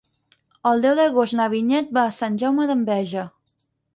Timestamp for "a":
2.11-2.15